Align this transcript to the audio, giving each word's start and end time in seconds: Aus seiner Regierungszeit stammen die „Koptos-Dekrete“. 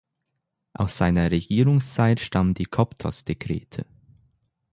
Aus 0.73 0.97
seiner 0.97 1.29
Regierungszeit 1.29 2.19
stammen 2.19 2.55
die 2.55 2.65
„Koptos-Dekrete“. 2.65 3.85